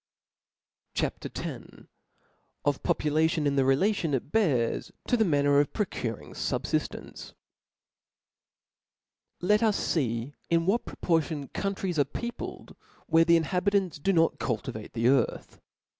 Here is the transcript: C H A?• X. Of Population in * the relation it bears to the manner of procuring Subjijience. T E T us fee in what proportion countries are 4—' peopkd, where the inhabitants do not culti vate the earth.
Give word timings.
C 0.95 1.05
H 1.05 1.25
A?• 1.25 1.29
X. 1.29 1.87
Of 2.65 2.81
Population 2.81 3.45
in 3.45 3.55
* 3.55 3.55
the 3.55 3.63
relation 3.63 4.15
it 4.15 4.31
bears 4.31 4.91
to 5.07 5.15
the 5.15 5.23
manner 5.23 5.59
of 5.59 5.73
procuring 5.73 6.33
Subjijience. 6.33 7.33
T 9.41 9.53
E 9.53 9.57
T 9.59 9.63
us 9.63 9.93
fee 9.93 10.33
in 10.49 10.65
what 10.65 10.85
proportion 10.85 11.49
countries 11.49 11.99
are 11.99 12.05
4—' 12.05 12.31
peopkd, 12.35 12.75
where 13.05 13.25
the 13.25 13.37
inhabitants 13.37 13.99
do 13.99 14.11
not 14.11 14.39
culti 14.39 14.73
vate 14.73 14.93
the 14.93 15.07
earth. 15.07 15.59